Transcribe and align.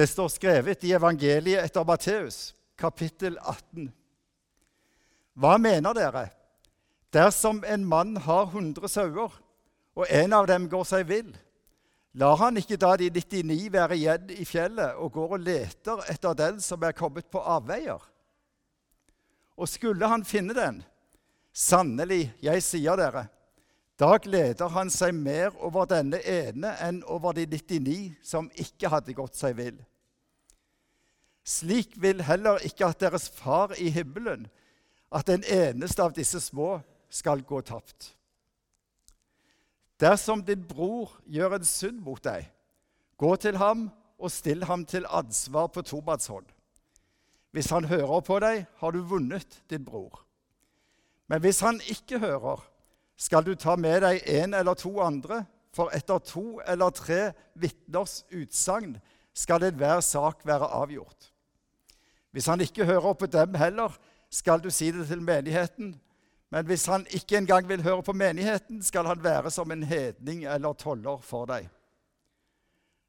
Det 0.00 0.06
står 0.06 0.28
skrevet 0.32 0.84
i 0.84 0.94
evangeliet 0.96 1.60
etter 1.60 1.84
Matteus, 1.84 2.54
kapittel 2.80 3.34
18. 3.36 3.90
Hva 5.36 5.58
mener 5.60 5.92
dere? 5.92 6.22
Dersom 7.12 7.58
en 7.68 7.84
mann 7.84 8.14
har 8.24 8.46
hundre 8.54 8.88
sauer, 8.88 9.34
og 9.92 10.06
en 10.08 10.32
av 10.38 10.48
dem 10.48 10.70
går 10.72 10.86
seg 10.88 11.04
vill, 11.10 11.28
lar 12.16 12.38
han 12.40 12.56
ikke 12.56 12.78
da 12.80 12.94
de 12.96 13.10
99 13.12 13.58
være 13.74 13.98
igjen 13.98 14.32
i 14.38 14.46
fjellet 14.48 14.96
og 14.96 15.12
går 15.18 15.36
og 15.36 15.44
leter 15.50 16.00
etter 16.14 16.38
den 16.38 16.64
som 16.64 16.88
er 16.88 16.96
kommet 16.96 17.28
på 17.28 17.44
avveier? 17.58 18.00
Og 19.60 19.68
skulle 19.68 20.08
han 20.08 20.24
finne 20.24 20.56
den, 20.56 20.80
sannelig, 21.52 22.30
jeg 22.40 22.64
sier 22.64 22.96
dere, 23.04 23.26
da 24.00 24.14
gleder 24.16 24.72
han 24.72 24.88
seg 24.88 25.12
mer 25.12 25.52
over 25.60 25.84
denne 25.92 26.24
ene 26.24 26.72
enn 26.80 27.04
over 27.04 27.36
de 27.36 27.44
99 27.44 28.14
som 28.24 28.48
ikke 28.56 28.88
hadde 28.96 29.20
gått 29.20 29.36
seg 29.36 29.60
vill. 29.60 29.76
Slik 31.44 31.96
vil 32.02 32.22
heller 32.22 32.60
ikke 32.64 32.86
at 32.86 33.00
deres 33.00 33.28
far 33.28 33.74
i 33.78 33.88
himmelen, 33.90 34.46
at 35.12 35.26
den 35.26 35.44
eneste 35.44 36.02
av 36.02 36.14
disse 36.14 36.40
små 36.40 36.78
skal 37.10 37.42
gå 37.42 37.60
tapt. 37.66 38.14
Dersom 40.00 40.44
din 40.44 40.62
bror 40.64 41.16
gjør 41.26 41.58
en 41.58 41.66
synd 41.66 42.00
mot 42.04 42.22
deg, 42.24 42.46
gå 43.20 43.34
til 43.36 43.58
ham 43.60 43.88
og 44.20 44.32
still 44.32 44.64
ham 44.64 44.84
til 44.88 45.08
ansvar 45.08 45.68
på 45.72 45.82
tomannshånd. 45.82 46.46
Hvis 47.50 47.70
han 47.74 47.84
hører 47.90 48.20
på 48.20 48.38
deg, 48.40 48.66
har 48.78 48.90
du 48.94 49.00
vunnet 49.02 49.62
din 49.70 49.84
bror. 49.84 50.22
Men 51.26 51.40
hvis 51.40 51.60
han 51.60 51.80
ikke 51.90 52.18
hører, 52.18 52.62
skal 53.16 53.44
du 53.44 53.54
ta 53.54 53.74
med 53.76 54.00
deg 54.04 54.22
en 54.26 54.54
eller 54.54 54.74
to 54.78 55.00
andre, 55.02 55.44
for 55.74 55.92
etter 55.94 56.18
to 56.18 56.60
eller 56.66 56.90
tre 56.90 57.32
vitners 57.54 58.24
utsagn 58.34 58.96
skal 59.34 59.64
enhver 59.64 60.00
sak 60.00 60.46
være 60.46 60.68
avgjort. 60.68 61.32
Hvis 62.30 62.46
han 62.46 62.60
ikke 62.60 62.86
hører 62.86 63.12
på 63.12 63.26
dem 63.26 63.54
heller, 63.54 63.96
skal 64.30 64.62
du 64.62 64.70
si 64.70 64.90
det 64.90 65.08
til 65.08 65.22
menigheten. 65.22 65.94
Men 66.50 66.66
hvis 66.66 66.86
han 66.86 67.06
ikke 67.10 67.38
engang 67.38 67.68
vil 67.68 67.82
høre 67.82 68.02
på 68.02 68.12
menigheten, 68.12 68.82
skal 68.82 69.06
han 69.06 69.22
være 69.22 69.50
som 69.50 69.70
en 69.70 69.82
hedning 69.82 70.44
eller 70.44 70.72
toller 70.72 71.18
for 71.22 71.46
deg. 71.50 71.68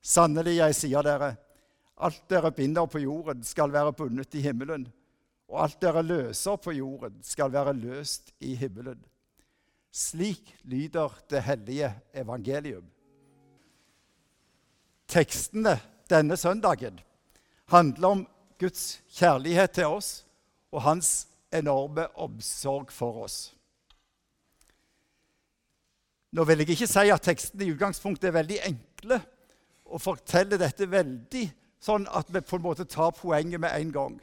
Sannelig, 0.02 0.55
jeg 0.58 0.78
sier 0.78 1.05
dere, 1.05 1.36
alt 2.02 2.23
dere 2.30 2.52
binder 2.52 2.85
på 2.89 3.02
jorden, 3.02 3.44
skal 3.45 3.73
være 3.73 3.94
bundet 3.94 4.33
i 4.33 4.41
himmelen, 4.41 4.88
og 5.50 5.63
alt 5.63 5.81
dere 5.81 6.02
løser 6.02 6.58
på 6.58 6.73
jorden, 6.73 7.19
skal 7.22 7.53
være 7.53 7.73
løst 7.78 8.33
i 8.39 8.56
himmelen. 8.58 8.97
Slik 9.91 10.56
lyder 10.63 11.13
det 11.30 11.44
hellige 11.44 11.91
evangelium. 12.13 12.85
Tekstene 15.08 15.75
denne 16.12 16.38
søndagen 16.38 17.00
handler 17.72 18.08
om 18.08 18.26
Guds 18.59 19.00
kjærlighet 19.16 19.80
til 19.80 19.90
oss 19.95 20.12
og 20.72 20.84
hans 20.86 21.12
enorme 21.52 22.08
omsorg 22.20 22.92
for 22.94 23.23
oss. 23.26 23.40
Nå 26.31 26.45
vil 26.48 26.64
jeg 26.64 26.76
ikke 26.76 26.88
si 26.88 27.09
at 27.12 27.26
tekstene 27.26 27.66
i 27.66 27.73
utgangspunktet 27.73 28.30
er 28.30 28.38
veldig 28.38 28.59
enkle 28.70 29.18
og 29.92 30.00
forteller 30.00 30.62
dette 30.62 30.88
veldig 30.88 31.48
sånn 31.84 32.06
at 32.08 32.30
vi 32.31 32.44
på 32.46 32.59
en 32.59 32.64
måte 32.64 32.86
tar 32.88 33.12
poenget 33.18 33.59
med 33.59 33.73
en 33.75 33.92
gang. 33.92 34.20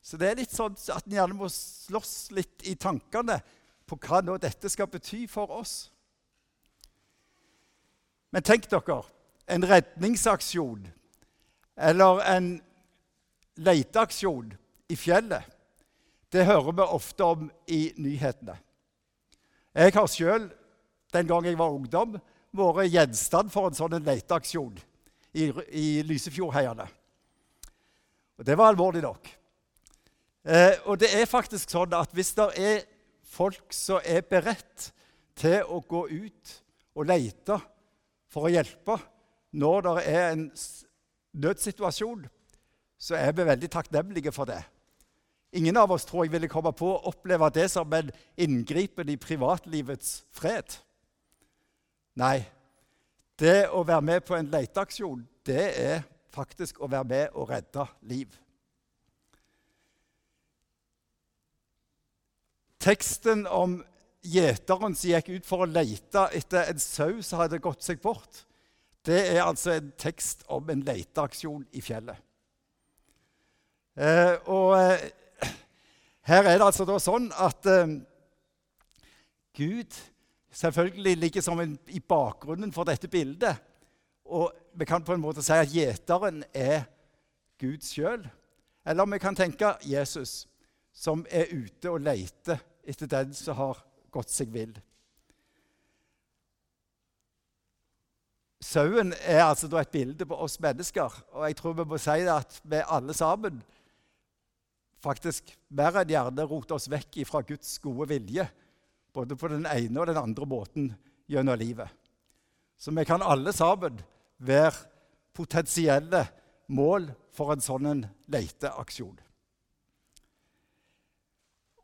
Så 0.00 0.16
det 0.16 0.30
er 0.30 0.38
litt 0.40 0.54
sånn 0.54 0.78
at 0.94 1.04
en 1.04 1.16
gjerne 1.18 1.36
må 1.36 1.50
slåss 1.52 2.30
litt 2.32 2.64
i 2.64 2.76
tankene 2.80 3.40
på 3.90 3.98
hva 4.00 4.22
nå 4.24 4.38
dette 4.40 4.70
skal 4.72 4.88
bety 4.88 5.26
for 5.28 5.52
oss. 5.52 5.90
Men 8.32 8.46
tenk 8.46 8.70
dere 8.70 9.02
en 9.50 9.66
redningsaksjon 9.66 10.86
eller 11.80 12.20
en 12.28 12.50
leteaksjon 13.60 14.52
i 14.88 14.96
fjellet. 14.96 15.44
Det 16.30 16.44
hører 16.46 16.76
vi 16.76 16.86
ofte 16.86 17.26
om 17.26 17.48
i 17.66 17.80
nyhetene. 17.98 18.56
Jeg 19.74 19.94
har 19.94 20.10
sjøl, 20.10 20.46
den 21.14 21.26
gang 21.26 21.46
jeg 21.46 21.58
var 21.58 21.74
ungdom, 21.74 22.18
vært 22.54 22.90
gjenstand 22.90 23.50
for 23.54 23.68
en 23.68 23.78
sånn 23.78 23.98
leteaksjon 24.06 24.78
i, 25.34 25.50
i 25.70 25.86
Lysefjordheiene. 26.06 26.86
Og 28.38 28.46
det 28.46 28.56
var 28.58 28.72
alvorlig 28.72 29.02
nok. 29.04 29.28
Eh, 30.44 30.78
og 30.88 30.98
det 31.02 31.10
er 31.14 31.28
faktisk 31.28 31.72
sånn 31.72 31.94
at 31.96 32.14
hvis 32.16 32.32
det 32.38 32.48
er 32.56 32.78
folk 33.30 33.74
som 33.76 34.00
er 34.04 34.24
beredt 34.26 34.90
til 35.38 35.60
å 35.68 35.80
gå 35.86 36.06
ut 36.08 36.54
og 36.96 37.06
lete 37.10 37.58
for 38.30 38.48
å 38.48 38.52
hjelpe 38.52 38.96
når 39.60 39.84
det 39.86 39.94
er 40.10 40.24
en 40.30 40.46
nødsituasjon, 41.32 42.26
så 43.00 43.16
er 43.16 43.32
vi 43.32 43.46
veldig 43.46 43.70
takknemlige 43.70 44.32
for 44.32 44.50
det. 44.50 44.60
Ingen 45.52 45.76
av 45.80 45.90
oss 45.90 46.04
tror 46.06 46.24
jeg 46.24 46.34
ville 46.34 46.50
komme 46.50 46.70
på 46.76 46.92
å 46.92 47.00
oppleve 47.10 47.48
det 47.54 47.66
som 47.72 47.90
en 47.96 48.10
inngripen 48.38 49.08
i 49.10 49.18
privatlivets 49.18 50.20
fred. 50.36 50.76
Nei, 52.20 52.44
det 53.40 53.70
å 53.72 53.82
være 53.86 54.04
med 54.04 54.26
på 54.26 54.36
en 54.36 54.50
leteaksjon, 54.52 55.24
det 55.46 55.66
er 55.80 56.02
faktisk 56.30 56.78
å 56.80 56.90
være 56.90 57.08
med 57.10 57.34
og 57.34 57.50
redde 57.50 57.86
liv. 58.06 58.36
Teksten 62.80 63.42
om 63.50 63.80
gjeteren 64.24 64.94
som 64.96 65.10
gikk 65.10 65.32
ut 65.34 65.48
for 65.48 65.64
å 65.64 65.68
lete 65.68 66.28
etter 66.36 66.70
en 66.70 66.80
sau 66.80 67.18
som 67.24 67.42
hadde 67.42 67.60
gått 67.62 67.84
seg 67.84 68.00
bort, 68.02 68.44
det 69.06 69.20
er 69.36 69.42
altså 69.42 69.78
en 69.78 69.92
tekst 69.98 70.44
om 70.52 70.68
en 70.70 70.82
leteaksjon 70.84 71.64
i 71.72 71.80
fjellet. 71.84 72.18
Eh, 73.96 74.36
og 74.48 74.76
eh, 74.76 75.50
her 76.28 76.44
er 76.44 76.58
det 76.58 76.66
altså 76.66 76.86
da 76.88 76.98
sånn 77.02 77.30
at 77.36 77.66
eh, 77.68 77.96
Gud 79.56 79.96
selvfølgelig 80.52 81.16
ligger 81.16 81.44
som 81.44 81.60
en, 81.60 81.74
i 81.88 82.00
bakgrunnen 82.00 82.72
for 82.72 82.88
dette 82.88 83.08
bildet. 83.10 83.56
Og 84.30 84.52
vi 84.78 84.86
kan 84.86 85.04
på 85.04 85.16
en 85.16 85.22
måte 85.22 85.42
si 85.42 85.56
at 85.56 85.72
gjeteren 85.72 86.44
er 86.54 86.84
Gud 87.60 87.82
sjøl. 87.84 88.22
Eller 88.86 89.10
vi 89.10 89.18
kan 89.20 89.36
tenke 89.36 89.74
Jesus, 89.84 90.46
som 90.92 91.24
er 91.30 91.50
ute 91.52 91.90
og 91.90 92.04
leter 92.04 92.60
etter 92.88 93.10
den 93.10 93.34
som 93.36 93.58
har 93.58 93.82
gått 94.10 94.32
seg 94.32 94.52
vill. 94.54 94.72
Sauen 98.70 99.14
er 99.26 99.42
altså 99.48 99.66
et 99.80 99.90
bilde 99.90 100.26
på 100.28 100.36
oss 100.44 100.60
mennesker, 100.62 101.14
og 101.34 101.46
jeg 101.48 101.56
tror 101.58 101.74
vi 101.80 101.86
må 101.90 101.98
si 101.98 102.20
det 102.22 102.34
at 102.36 102.58
vi 102.62 102.82
alle 102.86 103.14
sammen 103.16 103.62
faktisk 105.02 105.54
mer 105.74 105.96
enn 106.02 106.12
gjerne 106.12 106.44
roter 106.46 106.76
oss 106.76 106.90
vekk 106.92 107.22
fra 107.26 107.40
Guds 107.46 107.78
gode 107.82 108.06
vilje, 108.12 108.44
både 109.16 109.34
på 109.38 109.50
den 109.50 109.66
ene 109.66 110.02
og 110.02 110.06
den 110.10 110.20
andre 110.20 110.46
måten 110.46 110.92
gjennom 111.30 111.58
livet. 111.58 111.88
Så 112.78 112.94
vi 112.94 113.04
kan 113.08 113.24
alle 113.26 113.52
sammen 113.56 113.98
være 114.38 114.76
potensielle 115.34 116.22
mål 116.70 117.10
for 117.34 117.52
en 117.54 117.64
sånn 117.64 118.04
leteaksjon. 118.30 119.18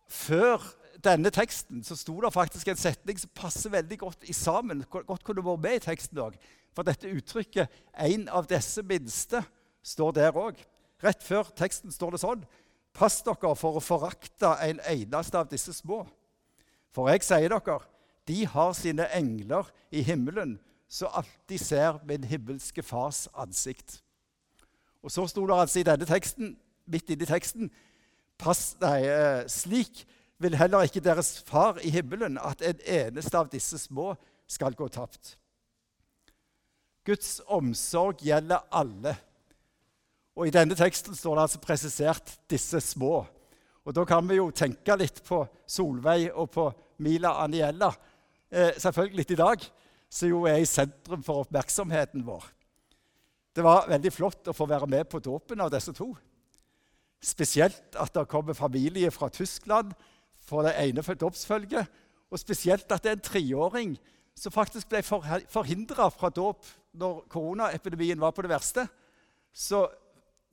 Før 0.06 0.62
denne 1.02 1.32
teksten 1.34 1.82
så 1.84 1.96
sto 1.98 2.14
det 2.22 2.30
faktisk 2.34 2.70
en 2.70 2.78
setning 2.78 3.18
som 3.18 3.32
passer 3.36 3.74
veldig 3.74 3.98
godt 4.00 4.30
i 4.30 4.36
sammen. 4.36 4.84
Godt 4.86 5.26
kunne 5.26 5.44
vært 5.44 5.64
med 5.66 5.80
i 5.80 5.84
teksten 5.88 6.22
også. 6.22 6.54
For 6.76 6.84
dette 6.84 7.08
uttrykket 7.08 7.68
'en 7.96 8.28
av 8.28 8.46
disse 8.46 8.82
minste' 8.82 9.44
står 9.82 10.12
der 10.12 10.36
òg. 10.36 10.56
Rett 11.02 11.22
før 11.22 11.48
teksten 11.56 11.90
står 11.92 12.10
det 12.10 12.20
sånn 12.20 12.44
Pass 12.92 13.22
dere 13.22 13.54
for 13.56 13.76
å 13.76 13.84
forakte 13.84 14.56
en 14.64 14.80
eneste 14.80 15.36
av 15.38 15.48
disse 15.48 15.72
små. 15.72 16.06
For 16.92 17.10
jeg 17.10 17.22
sier 17.22 17.48
dere, 17.48 17.80
de 18.26 18.46
har 18.46 18.72
sine 18.72 19.04
engler 19.12 19.68
i 19.92 20.00
himmelen, 20.02 20.58
så 20.88 21.06
alltid 21.06 21.60
ser 21.60 22.00
min 22.04 22.24
himmelske 22.24 22.82
fars 22.82 23.28
ansikt. 23.34 24.00
Og 25.02 25.10
så 25.10 25.26
sto 25.28 25.46
det 25.46 25.54
altså 25.54 25.80
i 25.80 25.82
denne 25.82 26.06
teksten, 26.06 26.56
midt 26.86 27.10
inni 27.10 27.26
teksten 27.26 27.70
pass, 28.38 28.76
nei, 28.80 29.02
eh, 29.04 29.44
Slik 29.48 30.06
vil 30.38 30.56
heller 30.56 30.86
ikke 30.86 31.04
deres 31.04 31.42
far 31.46 31.78
i 31.84 31.90
himmelen 31.90 32.38
at 32.38 32.62
en 32.62 32.80
eneste 32.80 33.38
av 33.38 33.50
disse 33.52 33.78
små 33.78 34.14
skal 34.48 34.74
gå 34.74 34.88
tapt. 34.88 35.36
Guds 37.06 37.40
omsorg 37.46 38.24
gjelder 38.26 38.66
alle. 38.74 39.14
Og 40.36 40.48
I 40.48 40.54
denne 40.54 40.76
teksten 40.76 41.14
står 41.16 41.36
det 41.36 41.44
altså 41.46 41.62
presisert 41.62 42.38
'disse 42.50 42.80
små'. 42.80 43.26
Og 43.84 43.94
Da 43.94 44.04
kan 44.04 44.28
vi 44.28 44.34
jo 44.34 44.50
tenke 44.50 44.96
litt 44.96 45.22
på 45.24 45.46
Solveig 45.66 46.32
og 46.34 46.50
på 46.50 46.72
Mila 46.98 47.44
Aniella. 47.44 47.92
Eh, 48.50 48.72
selvfølgelig 48.78 49.30
i 49.30 49.34
dag, 49.34 49.58
som 50.10 50.28
jo 50.28 50.44
er 50.44 50.56
i 50.56 50.64
sentrum 50.64 51.22
for 51.22 51.44
oppmerksomheten 51.44 52.26
vår. 52.26 52.44
Det 53.54 53.64
var 53.64 53.88
veldig 53.88 54.12
flott 54.12 54.48
å 54.48 54.52
få 54.52 54.66
være 54.66 54.86
med 54.86 55.08
på 55.08 55.18
dåpen 55.18 55.60
av 55.60 55.70
disse 55.70 55.92
to. 55.92 56.16
Spesielt 57.22 57.96
at 57.96 58.12
det 58.14 58.28
kommer 58.28 58.52
familie 58.54 59.10
fra 59.10 59.28
Tyskland 59.28 59.94
for 60.38 60.62
det 60.62 60.74
ene 60.76 61.02
dåpsfølget. 61.02 61.86
Og 62.30 62.38
spesielt 62.38 62.92
at 62.92 63.02
det 63.02 63.10
er 63.10 63.16
en 63.16 63.20
treåring 63.20 63.96
som 64.36 64.52
faktisk 64.52 64.88
ble 64.92 65.00
forhindra 65.02 66.10
fra 66.12 66.30
dåp 66.30 66.66
når 66.96 67.24
koronaepidemien 67.32 68.20
var 68.20 68.34
på 68.36 68.44
det 68.44 68.52
verste. 68.52 68.84
Så 69.52 69.86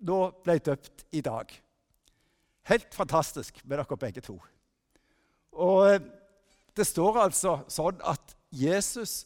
nå 0.07 0.19
ble 0.43 0.57
døpt 0.63 1.05
i 1.11 1.21
dag. 1.21 1.51
Helt 2.71 2.95
fantastisk 2.95 3.59
med 3.65 3.77
dere 3.77 3.99
begge 3.99 4.23
to. 4.23 4.37
Og 5.51 5.89
eh, 5.89 6.01
det 6.77 6.87
står 6.87 7.19
altså 7.25 7.59
sånn 7.71 7.99
at 8.01 8.35
Jesus 8.53 9.25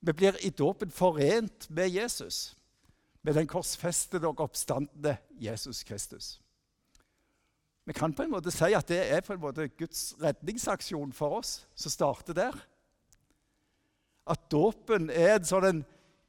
Vi 0.00 0.14
blir 0.16 0.36
i 0.40 0.48
dåpen 0.48 0.88
forent 0.90 1.66
med 1.68 1.90
Jesus. 1.92 2.56
Med 3.20 3.36
den 3.36 3.46
korsfestede 3.46 4.30
og 4.30 4.40
oppstandende 4.40 5.18
Jesus 5.36 5.82
Kristus. 5.84 6.38
Vi 7.84 7.92
kan 7.92 8.14
på 8.16 8.24
en 8.24 8.32
måte 8.32 8.52
si 8.54 8.72
at 8.72 8.88
det 8.88 9.02
er 9.12 9.20
på 9.20 9.34
en 9.34 9.42
måte 9.42 9.68
Guds 9.76 10.14
redningsaksjon 10.22 11.12
for 11.12 11.42
oss, 11.42 11.66
som 11.74 11.92
starter 11.92 12.32
der. 12.32 12.56
At 14.30 14.46
dåpen 14.52 15.10
er 15.10 15.36
en 15.38 15.48
sånn 15.48 15.82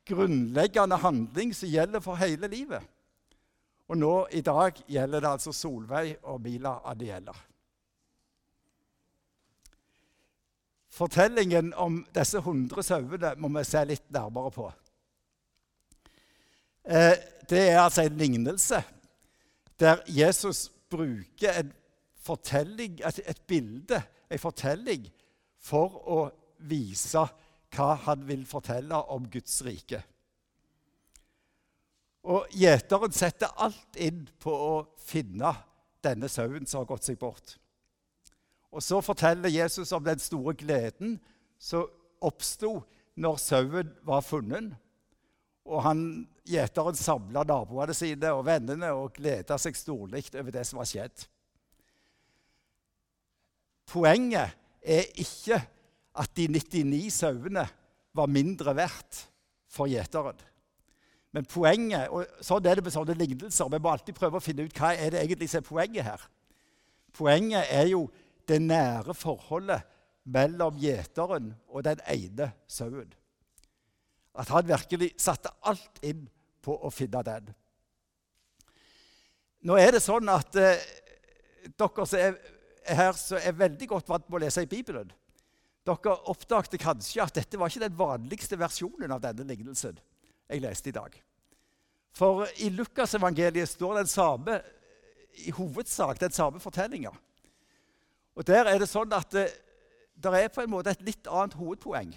grunnleggende 0.08 0.98
handling 1.02 1.54
som 1.54 1.70
gjelder 1.70 2.04
for 2.04 2.20
hele 2.20 2.50
livet. 2.52 2.82
Og 3.92 4.00
nå 4.00 4.12
i 4.32 4.42
dag 4.46 4.78
gjelder 4.88 5.24
det 5.24 5.32
altså 5.36 5.54
Solveig 5.54 6.16
og 6.24 6.42
Mila 6.42 6.78
Adiela. 6.88 7.36
Fortellingen 10.92 11.74
om 11.80 12.02
disse 12.16 12.40
100 12.40 12.84
sauene 12.84 13.34
må 13.40 13.52
vi 13.56 13.64
se 13.68 13.84
litt 13.88 14.10
nærmere 14.12 14.52
på. 14.56 14.66
Eh, 16.84 17.16
det 17.50 17.62
er 17.70 17.84
altså 17.84 18.08
en 18.08 18.18
lignelse 18.18 18.82
der 19.80 20.02
Jesus 20.08 20.70
bruker 20.90 21.60
en 21.60 21.72
fortelling, 22.22 23.00
et 23.06 23.42
bilde, 23.48 24.02
en 24.30 24.40
fortelling, 24.40 25.08
for 25.62 25.98
å 26.06 26.20
vise 26.70 27.24
hva 27.76 27.96
han 28.06 28.26
vil 28.28 28.46
fortelle 28.48 28.98
om 29.14 29.28
Guds 29.32 29.62
rike. 29.66 30.02
Og 32.28 32.52
Gjeteren 32.54 33.14
setter 33.16 33.54
alt 33.64 33.98
inn 33.98 34.28
på 34.42 34.54
å 34.54 34.74
finne 35.02 35.56
denne 36.06 36.30
sauen 36.30 36.68
som 36.70 36.82
har 36.82 36.90
gått 36.92 37.08
seg 37.08 37.18
bort. 37.22 37.56
Og 38.72 38.84
så 38.84 39.02
forteller 39.04 39.52
Jesus 39.52 39.92
om 39.92 40.04
den 40.06 40.22
store 40.22 40.54
gleden 40.58 41.18
som 41.60 41.90
oppsto 42.22 42.80
når 43.20 43.42
sauen 43.42 43.90
var 44.08 44.24
funnet. 44.26 44.72
Og 45.66 45.84
han, 45.86 46.06
Gjeteren 46.48 46.98
samla 46.98 47.44
naboene 47.48 47.94
sine 47.96 48.32
og 48.34 48.46
vennene 48.48 48.94
og 48.98 49.14
gleda 49.18 49.58
seg 49.62 49.78
storlig 49.78 50.26
over 50.34 50.54
det 50.54 50.66
som 50.68 50.82
var 50.82 50.90
skjedd. 50.90 51.28
Poenget 53.92 54.56
er 54.82 55.10
ikke 55.20 55.60
at 56.20 56.32
de 56.36 56.48
99 56.52 57.12
sauene 57.14 57.66
var 58.14 58.32
mindre 58.32 58.74
verdt 58.76 59.26
for 59.72 59.88
gjeteren. 59.92 60.40
Men 61.32 61.48
poenget, 61.48 62.10
og 62.12 62.28
sånn 62.44 62.66
er 62.68 62.78
det 62.78 62.84
med 62.84 62.94
sånne 62.94 63.16
lignelser, 63.16 63.70
vi 63.72 63.80
må 63.80 63.94
alltid 63.94 64.18
prøve 64.18 64.40
å 64.40 64.44
finne 64.44 64.66
ut 64.68 64.76
hva 64.76 64.92
er 64.98 65.14
det 65.14 65.22
egentlig 65.22 65.48
som 65.52 65.62
er 65.62 65.70
poenget 65.70 66.08
her. 66.10 66.26
Poenget 67.16 67.72
er 67.72 67.88
jo 67.94 68.04
det 68.48 68.60
nære 68.64 69.16
forholdet 69.16 69.88
mellom 70.32 70.76
gjeteren 70.80 71.54
og 71.72 71.86
den 71.88 72.04
ene 72.12 72.52
sauen. 72.68 73.14
At 74.36 74.52
han 74.52 74.68
virkelig 74.68 75.14
satte 75.20 75.54
alt 75.68 76.04
inn 76.04 76.28
på 76.64 76.76
å 76.76 76.92
finne 76.94 77.24
den. 77.26 77.48
Nå 79.68 79.78
er 79.78 79.96
det 79.96 80.04
sånn 80.04 80.30
at 80.32 80.56
eh, 80.58 80.84
dere 81.78 82.06
som 82.10 82.20
er, 82.20 82.38
her 82.92 83.16
som 83.18 83.40
er 83.40 83.58
veldig 83.58 83.88
godt 83.92 84.10
vant 84.10 84.28
med 84.28 84.40
å 84.40 84.44
lese 84.44 84.64
i 84.66 84.70
Bibelen, 84.70 85.12
dere 85.88 86.14
oppdagte 86.30 86.78
kanskje 86.82 87.24
at 87.24 87.36
dette 87.36 87.58
var 87.58 87.72
ikke 87.72 87.88
den 87.88 87.98
vanligste 87.98 88.60
versjonen 88.60 89.12
av 89.14 89.24
denne 89.24 89.48
lignelsen 89.50 89.98
jeg 90.52 90.62
leste 90.62 90.92
i 90.92 90.96
dag. 90.96 91.16
For 92.14 92.44
i 92.60 92.70
Lukasevangeliet 92.76 93.70
står 93.72 94.02
den 94.02 94.10
samme, 94.12 94.60
i 95.48 95.52
hovedsak 95.56 96.20
den 96.20 96.34
samme 96.36 96.60
fortellinga. 96.60 97.14
Og 98.36 98.48
Der 98.48 98.68
er 98.68 98.80
det 98.80 98.90
sånn 98.92 99.14
at 99.16 99.32
det, 99.32 99.48
det 100.16 100.34
er 100.36 100.52
på 100.52 100.64
en 100.64 100.74
måte 100.74 100.92
et 100.92 101.06
litt 101.08 101.28
annet 101.28 101.56
hovedpoeng. 101.56 102.12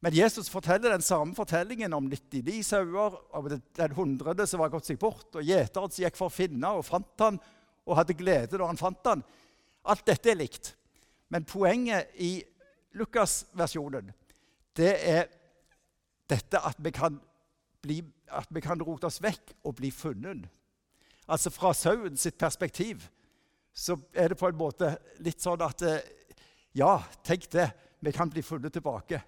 Men 0.00 0.16
Jesus 0.16 0.48
forteller 0.48 0.94
den 0.94 1.04
samme 1.04 1.36
fortellingen 1.36 1.92
om 1.92 2.08
99 2.08 2.62
sauer, 2.64 3.16
om 3.36 3.48
den 3.52 3.94
hundrede 3.94 4.46
som 4.48 4.62
var 4.62 4.72
gått 4.72 4.88
seg 4.88 4.98
bort, 4.98 5.28
og 5.36 5.44
gjeteren 5.44 5.92
som 5.92 6.04
gikk 6.04 6.16
for 6.18 6.30
å 6.30 6.34
finne 6.34 6.72
og 6.72 6.86
fant 6.88 7.24
han, 7.24 7.40
og 7.84 7.98
hadde 7.98 8.16
glede 8.16 8.58
når 8.58 8.72
han 8.72 8.80
fant 8.80 9.10
han. 9.10 9.24
Alt 9.92 10.06
dette 10.08 10.32
er 10.32 10.40
likt. 10.40 10.72
Men 11.30 11.46
poenget 11.46 12.10
i 12.18 12.40
Lukas-versjonen 12.98 14.10
det 14.76 14.94
er 15.10 15.28
dette 16.30 16.60
at 16.62 16.78
vi, 16.78 16.90
kan 16.94 17.18
bli, 17.82 18.00
at 18.30 18.48
vi 18.50 18.62
kan 18.62 18.82
rote 18.82 19.08
oss 19.08 19.20
vekk 19.22 19.54
og 19.66 19.76
bli 19.80 19.90
funnet. 19.90 20.46
Altså 21.30 21.50
fra 21.50 21.72
sauen 21.74 22.16
sitt 22.18 22.38
perspektiv 22.38 23.08
så 23.74 23.96
er 24.14 24.30
det 24.30 24.38
på 24.38 24.48
en 24.50 24.58
måte 24.58 24.94
litt 25.22 25.42
sånn 25.42 25.62
at 25.62 25.82
eh, 25.86 26.00
Ja, 26.72 27.00
tenk 27.26 27.48
det. 27.50 27.66
Vi 27.98 28.12
kan 28.14 28.30
bli 28.30 28.42
funnet 28.46 28.72
tilbake. 28.72 29.18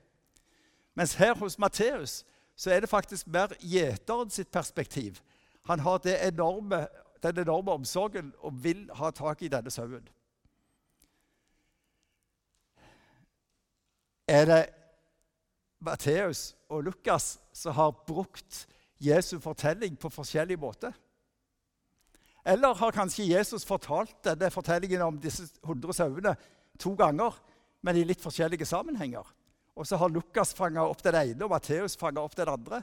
Mens 0.94 1.16
her 1.18 1.34
hos 1.34 1.58
Matteus 1.58 2.22
så 2.54 2.70
er 2.70 2.80
det 2.80 2.90
faktisk 2.90 3.26
mer 3.26 3.50
gjeteren 3.58 4.30
sitt 4.30 4.52
perspektiv. 4.54 5.18
Han 5.66 5.82
har 5.82 6.06
enorme, 6.06 6.86
den 7.22 7.38
enorme 7.42 7.72
omsorgen 7.72 8.30
og 8.38 8.62
vil 8.62 8.86
ha 8.94 9.10
tak 9.10 9.42
i 9.42 9.50
denne 9.50 9.70
sauen. 9.74 10.06
Er 14.32 14.46
det 14.48 14.60
Matteus 15.82 16.54
og 16.72 16.86
Lukas 16.86 17.34
som 17.52 17.74
har 17.76 17.90
brukt 18.06 18.62
Jesu 19.02 19.36
fortelling 19.42 19.98
på 20.00 20.08
forskjellig 20.08 20.56
måte? 20.62 20.92
Eller 22.46 22.74
har 22.74 22.94
kanskje 22.96 23.28
Jesus 23.28 23.66
fortalt 23.68 24.14
denne 24.24 24.48
fortellingen 24.50 25.02
om 25.04 25.18
disse 25.20 25.44
100 25.60 25.98
sauene 25.98 26.32
to 26.80 26.94
ganger, 26.98 27.36
men 27.82 27.98
i 27.98 28.06
litt 28.08 28.22
forskjellige 28.22 28.66
sammenhenger? 28.66 29.26
Og 29.76 29.86
så 29.86 29.98
har 30.00 30.12
Lukas 30.12 30.54
fanga 30.56 30.86
opp 30.86 31.04
den 31.04 31.18
ene, 31.18 31.44
og 31.44 31.52
Matteus 31.52 31.98
fanga 32.00 32.24
opp 32.24 32.36
den 32.36 32.48
andre? 32.48 32.82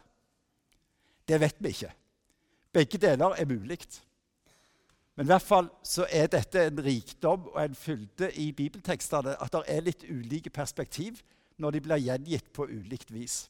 Det 1.27 1.41
vet 1.41 1.57
vi 1.59 1.73
ikke. 1.73 1.91
Begge 2.73 3.01
deler 3.01 3.33
er 3.33 3.49
mulig. 3.49 3.81
Men 5.15 5.25
i 5.25 5.31
hvert 5.33 5.43
fall 5.43 5.67
så 5.83 6.05
er 6.13 6.29
dette 6.31 6.61
en 6.69 6.79
rikdom 6.83 7.49
og 7.51 7.59
en 7.63 7.75
fylde 7.75 8.29
i 8.39 8.51
bibeltekstene 8.55 9.33
at 9.41 9.51
det 9.55 9.65
er 9.67 9.83
litt 9.83 10.05
ulike 10.07 10.53
perspektiv 10.53 11.19
når 11.59 11.75
de 11.75 11.81
blir 11.85 12.03
gjengitt 12.03 12.51
på 12.56 12.67
ulikt 12.67 13.11
vis. 13.11 13.44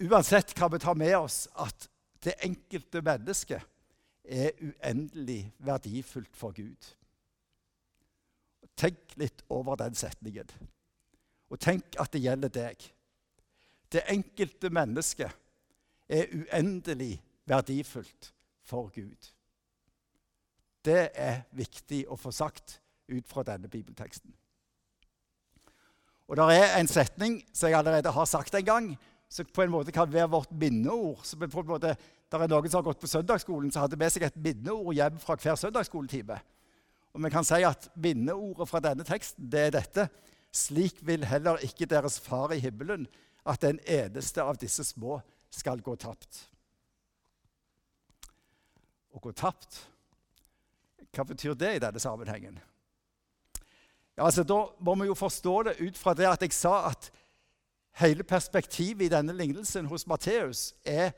Uansett 0.00 0.54
kan 0.54 0.72
vi 0.72 0.78
ta 0.80 0.94
med 0.94 1.16
oss 1.18 1.44
at 1.60 1.88
det 2.24 2.38
enkelte 2.44 3.02
mennesket 3.04 3.66
er 4.24 4.56
uendelig 4.60 5.42
verdifullt 5.58 6.36
for 6.36 6.56
Gud. 6.56 6.88
Tenk 8.80 9.16
litt 9.20 9.42
over 9.52 9.76
den 9.76 9.96
setningen. 9.98 10.48
Og 11.50 11.60
tenk 11.60 11.98
at 12.00 12.12
det 12.14 12.22
gjelder 12.24 12.52
deg. 12.54 12.86
Det 13.92 14.06
enkelte 14.08 14.70
mennesket 14.72 15.36
er 16.08 16.30
uendelig 16.32 17.18
verdifullt 17.50 18.32
for 18.62 18.88
Gud. 18.94 19.32
Det 20.84 21.10
er 21.12 21.42
viktig 21.52 22.06
å 22.08 22.16
få 22.16 22.32
sagt 22.32 22.78
ut 23.10 23.28
fra 23.28 23.44
denne 23.46 23.68
bibelteksten. 23.68 24.32
Og 26.30 26.36
Det 26.36 26.44
er 26.54 26.76
en 26.78 26.86
setning 26.86 27.40
som 27.52 27.68
jeg 27.68 27.78
allerede 27.78 28.10
har 28.10 28.24
sagt 28.24 28.54
en 28.54 28.64
gang, 28.64 28.98
som 29.28 29.46
på 29.46 29.62
en 29.62 29.70
måte 29.70 29.92
kan 29.92 30.12
være 30.12 30.30
vårt 30.30 30.52
minneord. 30.52 31.24
Så 31.24 31.36
på 31.36 31.60
en 31.60 31.66
måte, 31.66 31.96
der 32.30 32.38
er 32.38 32.48
Noen 32.48 32.70
som 32.70 32.78
har 32.78 32.86
gått 32.86 33.00
på 33.00 33.10
søndagsskolen, 33.10 33.72
som 33.72 33.82
hadde 33.82 33.98
med 33.98 34.12
seg 34.14 34.22
et 34.22 34.36
minneord 34.36 34.94
hjem 34.94 35.18
fra 35.18 35.34
hver 35.34 35.58
søndagsskoletime. 35.58 36.38
Og 37.14 37.24
vi 37.24 37.30
kan 37.30 37.46
si 37.46 37.62
at 37.66 37.88
Minneordet 37.98 38.68
fra 38.70 38.80
denne 38.82 39.04
teksten 39.06 39.50
det 39.50 39.66
er 39.66 39.74
dette. 39.74 40.06
Slik 40.54 41.00
vil 41.06 41.26
heller 41.26 41.62
ikke 41.66 41.88
deres 41.90 42.20
far 42.22 42.54
i 42.54 42.62
himmelen 42.62 43.08
at 43.46 43.62
den 43.62 43.80
eneste 43.86 44.42
av 44.42 44.58
disse 44.60 44.84
små 44.84 45.20
skal 45.50 45.82
gå 45.82 45.96
tapt. 45.98 46.46
Å 49.10 49.18
gå 49.18 49.32
tapt, 49.34 49.80
hva 51.10 51.24
betyr 51.26 51.56
det 51.58 51.74
i 51.74 51.82
denne 51.82 52.02
sammenhengen? 52.02 52.60
Altså, 54.20 54.44
Da 54.44 54.66
må 54.80 54.94
vi 54.94 55.06
jo 55.06 55.14
forstå 55.14 55.62
det 55.62 55.80
ut 55.80 55.98
fra 55.98 56.14
det 56.14 56.26
at 56.28 56.42
jeg 56.42 56.52
sa 56.52 56.88
at 56.90 57.10
Hele 58.00 58.22
perspektivet 58.22 59.02
i 59.02 59.08
denne 59.08 59.32
lignelsen 59.32 59.86
hos 59.90 60.06
Matteus 60.06 60.74
er 60.84 61.10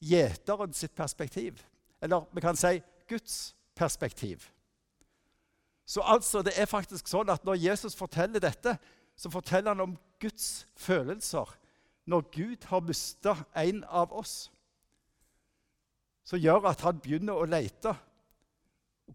gjeteren 0.00 0.74
sitt 0.76 0.92
perspektiv. 0.94 1.62
Eller 2.02 2.26
vi 2.32 2.40
kan 2.40 2.56
si 2.56 2.82
Guds 3.08 3.56
perspektiv. 3.74 4.44
Så 5.86 6.02
altså, 6.04 6.42
det 6.42 6.52
er 6.56 6.66
faktisk 6.66 7.08
sånn 7.08 7.30
at 7.30 7.44
Når 7.44 7.54
Jesus 7.54 7.96
forteller 7.96 8.40
dette, 8.40 8.76
så 9.16 9.30
forteller 9.30 9.72
han 9.72 9.80
om 9.80 9.96
Guds 10.20 10.66
følelser 10.76 11.56
når 12.06 12.28
Gud 12.30 12.64
har 12.64 12.80
mista 12.80 13.34
en 13.56 13.84
av 13.84 14.12
oss. 14.12 14.52
Som 16.24 16.38
gjør 16.38 16.68
at 16.70 16.84
han 16.86 17.00
begynner 17.02 17.34
å 17.34 17.48
lete 17.48 17.96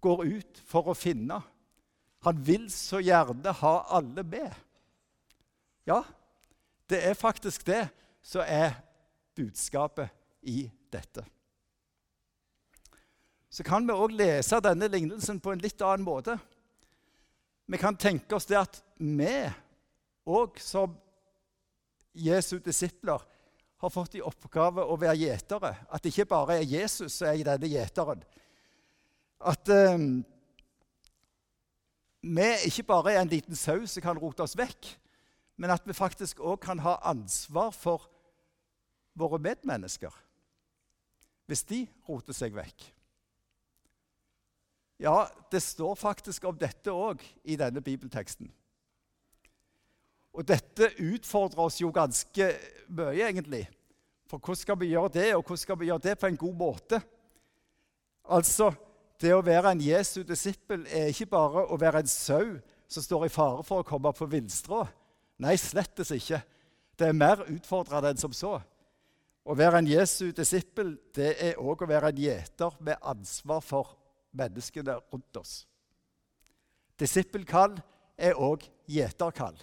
går 0.01 0.25
ut 0.25 0.62
for 0.68 0.91
å 0.91 0.96
finne. 0.96 1.41
Han 2.25 2.41
vil 2.45 2.67
så 2.71 3.01
gjerne 3.01 3.53
ha 3.61 3.73
alle 3.97 4.23
med. 4.23 4.51
Ja, 5.89 6.03
det 6.89 7.01
er 7.07 7.17
faktisk 7.17 7.65
det 7.65 7.87
som 8.21 8.45
er 8.45 8.75
budskapet 9.35 10.11
i 10.41 10.65
dette. 10.93 11.25
Så 13.49 13.65
kan 13.67 13.87
vi 13.87 13.95
òg 13.97 14.13
lese 14.15 14.61
denne 14.63 14.87
lignelsen 14.87 15.41
på 15.43 15.51
en 15.51 15.63
litt 15.63 15.81
annen 15.81 16.05
måte. 16.05 16.37
Vi 17.65 17.79
kan 17.81 17.97
tenke 17.97 18.37
oss 18.37 18.47
det 18.47 18.59
at 18.59 18.79
vi 18.99 19.33
òg 20.29 20.59
som 20.61 20.93
Jesu 22.13 22.59
disipler 22.59 23.23
har 23.81 23.89
fått 23.89 24.15
i 24.19 24.21
oppgave 24.21 24.83
å 24.85 24.97
være 24.99 25.17
gjetere. 25.23 25.73
At 25.89 26.03
det 26.03 26.13
ikke 26.13 26.29
bare 26.35 26.59
er 26.59 26.69
Jesus 26.69 27.17
som 27.17 27.31
er 27.31 27.43
denne 27.47 27.69
gjeteren. 27.71 28.21
At 29.41 29.71
eh, 29.73 29.97
vi 32.21 32.47
ikke 32.67 32.85
bare 32.87 33.15
er 33.15 33.21
en 33.21 33.31
liten 33.31 33.57
sau 33.57 33.85
som 33.89 34.03
kan 34.03 34.19
rote 34.21 34.43
oss 34.45 34.57
vekk, 34.57 34.93
men 35.57 35.73
at 35.73 35.85
vi 35.85 35.93
faktisk 35.97 36.39
òg 36.39 36.59
kan 36.63 36.81
ha 36.85 36.99
ansvar 37.09 37.73
for 37.75 38.07
våre 39.17 39.41
medmennesker 39.41 40.13
hvis 41.51 41.65
de 41.67 41.81
roter 42.07 42.35
seg 42.35 42.53
vekk. 42.55 42.85
Ja, 45.01 45.25
det 45.51 45.59
står 45.65 45.97
faktisk 45.99 46.45
om 46.47 46.55
dette 46.55 46.93
òg 46.93 47.23
i 47.43 47.57
denne 47.59 47.81
bibelteksten. 47.83 48.47
Og 50.31 50.45
dette 50.47 50.93
utfordrer 51.01 51.65
oss 51.65 51.81
jo 51.81 51.89
ganske 51.91 52.47
mye, 52.87 53.25
egentlig. 53.25 53.65
For 54.29 54.39
hvordan 54.39 54.61
skal 54.61 54.79
vi 54.79 54.93
gjøre 54.93 55.11
det, 55.17 55.25
og 55.35 55.41
hvordan 55.43 55.63
skal 55.65 55.79
vi 55.81 55.89
gjøre 55.89 56.05
det 56.05 56.15
på 56.21 56.29
en 56.29 56.39
god 56.39 56.55
måte? 56.55 57.01
Altså, 58.31 58.69
det 59.21 59.33
å 59.35 59.43
være 59.45 59.71
en 59.71 59.83
Jesu 59.83 60.21
disippel 60.27 60.83
er 60.89 61.11
ikke 61.11 61.29
bare 61.31 61.65
å 61.69 61.77
være 61.79 62.01
en 62.01 62.09
sau 62.09 62.57
som 62.91 63.05
står 63.05 63.27
i 63.27 63.31
fare 63.31 63.63
for 63.63 63.81
å 63.81 63.87
komme 63.87 64.11
på 64.15 64.27
villstrå. 64.29 64.83
Nei, 65.41 65.55
slettes 65.57 66.11
ikke. 66.15 66.41
Det 66.97 67.07
er 67.07 67.17
mer 67.17 67.45
utfordrende 67.49 68.11
enn 68.11 68.21
som 68.21 68.33
så. 68.35 68.57
Å 69.41 69.57
være 69.57 69.81
en 69.81 69.89
Jesu 69.89 70.31
disippel 70.37 70.93
det 71.15 71.33
er 71.41 71.61
òg 71.61 71.81
å 71.81 71.89
være 71.89 72.11
en 72.11 72.21
gjeter 72.21 72.75
med 72.83 72.99
ansvar 73.01 73.63
for 73.65 73.95
menneskene 74.37 74.99
rundt 75.09 75.39
oss. 75.39 75.55
Disippelkall 77.01 77.79
er 78.21 78.37
òg 78.37 78.67
gjeterkall. 78.91 79.57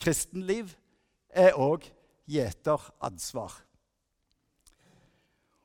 Kristenliv 0.00 0.72
er 1.28 1.58
òg 1.60 1.84
gjeteransvar. 2.30 3.52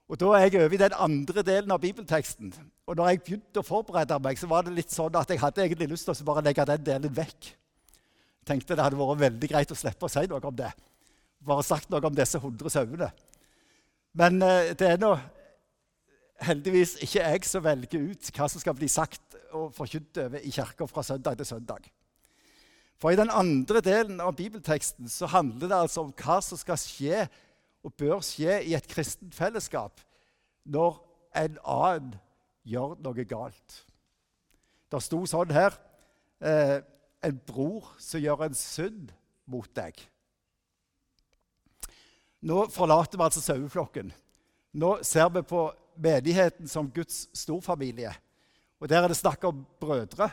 Og 0.09 0.17
Da 0.19 0.25
er 0.33 0.47
jeg 0.47 0.63
over 0.63 0.73
i 0.73 0.81
den 0.81 0.93
andre 0.97 1.43
delen 1.45 1.71
av 1.71 1.81
bibelteksten. 1.81 2.53
Og 2.87 2.95
når 2.97 3.09
jeg 3.09 3.21
begynte 3.21 3.61
å 3.61 3.65
forberede 3.65 4.17
meg, 4.19 4.39
så 4.41 4.47
var 4.49 4.65
det 4.65 4.73
litt 4.73 4.91
sånn 4.91 5.15
at 5.15 5.29
jeg 5.29 5.41
hadde 5.41 5.61
egentlig 5.61 5.91
lyst 5.91 6.09
til 6.09 6.15
å 6.17 6.29
bare 6.31 6.41
legge 6.47 6.65
den 6.65 6.83
delen 6.83 7.13
vekk. 7.13 7.51
Tenkte 8.49 8.73
det 8.73 8.83
hadde 8.83 8.97
vært 8.97 9.21
veldig 9.21 9.49
greit 9.51 9.71
å 9.71 9.77
slippe 9.77 10.07
å 10.07 10.09
si 10.09 10.23
noe 10.25 10.41
om 10.41 10.55
det. 10.57 10.71
Bare 11.45 11.63
sagt 11.63 11.91
noe 11.93 12.01
om 12.09 12.15
disse 12.17 12.41
hundre 12.41 12.71
sauene. 12.73 13.11
Men 14.17 14.41
eh, 14.41 14.71
det 14.73 14.95
er 14.95 14.97
nå 14.97 15.13
heldigvis 16.41 16.95
ikke 17.03 17.21
jeg 17.21 17.45
som 17.45 17.63
velger 17.63 18.09
ut 18.09 18.31
hva 18.33 18.47
som 18.49 18.63
skal 18.63 18.77
bli 18.79 18.89
sagt 18.89 19.37
og 19.53 19.73
forkynt 19.75 20.17
over 20.23 20.41
i 20.41 20.53
kirka 20.55 20.87
fra 20.89 21.03
søndag 21.05 21.37
til 21.37 21.51
søndag. 21.51 21.85
For 22.99 23.13
i 23.13 23.19
den 23.19 23.29
andre 23.29 23.83
delen 23.83 24.19
av 24.23 24.33
bibelteksten 24.35 25.07
så 25.11 25.29
handler 25.31 25.69
det 25.69 25.77
altså 25.85 26.07
om 26.07 26.15
hva 26.17 26.39
som 26.43 26.59
skal 26.59 26.79
skje 26.81 27.27
og 27.83 27.95
bør 27.95 28.23
skje 28.25 28.59
i 28.67 28.75
et 28.77 28.87
kristent 28.89 29.35
fellesskap 29.35 30.01
når 30.69 30.99
en 31.39 31.57
annen 31.63 32.15
gjør 32.67 32.97
noe 33.03 33.25
galt. 33.27 33.83
Det 34.89 35.01
sto 35.03 35.21
sånn 35.29 35.53
her 35.53 35.75
eh, 36.41 36.79
En 37.19 37.35
bror 37.43 37.89
som 37.99 38.21
gjør 38.23 38.45
en 38.45 38.53
synd 38.55 39.09
mot 39.51 39.67
deg. 39.75 39.97
Nå 42.47 42.61
forlater 42.71 43.19
vi 43.19 43.25
altså 43.25 43.41
saueflokken. 43.43 44.13
Nå 44.79 44.91
ser 45.03 45.27
vi 45.35 45.41
på 45.43 45.65
menigheten 45.99 46.69
som 46.71 46.87
Guds 46.95 47.25
storfamilie. 47.35 48.13
Og 48.79 48.87
Der 48.87 49.03
er 49.03 49.11
det 49.11 49.17
snakk 49.19 49.43
om 49.43 49.65
brødre, 49.81 50.29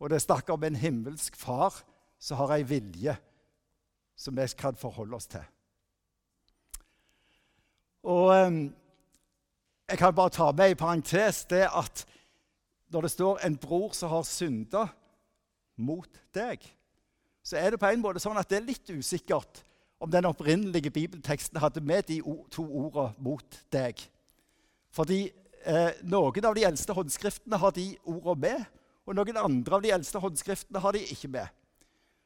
og 0.00 0.08
det 0.08 0.16
er 0.16 0.24
snakk 0.24 0.48
om 0.48 0.64
en 0.64 0.80
himmelsk 0.80 1.36
far 1.36 1.76
som 2.18 2.40
har 2.40 2.56
ei 2.56 2.64
vilje 2.64 3.18
som 4.16 4.36
vi 4.36 4.46
kan 4.56 4.76
forholde 4.80 5.16
oss 5.16 5.28
til. 5.28 5.44
Og 8.04 8.30
jeg 9.88 9.98
kan 9.98 10.14
bare 10.14 10.32
ta 10.32 10.50
med 10.52 10.70
i 10.74 10.78
parentes 10.78 11.44
det 11.48 11.64
at 11.68 12.04
når 12.92 13.00
det 13.00 13.10
står 13.10 13.38
'en 13.38 13.56
bror 13.56 13.92
som 13.92 14.10
har 14.10 14.22
synda 14.22 14.86
mot 15.76 16.08
deg', 16.34 16.62
så 17.42 17.56
er 17.56 17.70
det 17.70 17.80
på 17.80 17.86
en 17.86 18.02
måte 18.02 18.20
sånn 18.20 18.38
at 18.38 18.48
det 18.48 18.56
er 18.56 18.66
litt 18.66 18.90
usikkert 18.90 19.62
om 20.00 20.10
den 20.10 20.24
opprinnelige 20.24 20.90
bibelteksten 20.90 21.60
hadde 21.60 21.80
med 21.80 22.02
de 22.08 22.20
to 22.50 22.62
ordene 22.62 23.14
'mot 23.18 23.64
deg'. 23.72 24.08
Fordi 24.90 25.32
eh, 25.66 25.90
noen 26.02 26.44
av 26.44 26.54
de 26.54 26.64
eldste 26.64 26.92
håndskriftene 26.92 27.58
har 27.58 27.70
de 27.70 27.96
ordene 28.04 28.40
med, 28.40 28.64
og 29.06 29.14
noen 29.14 29.36
andre 29.36 29.74
av 29.74 29.82
de 29.82 29.90
eldste 29.90 30.18
håndskriftene 30.18 30.80
har 30.80 30.92
de 30.92 30.98
ikke 30.98 31.28
med. 31.28 31.48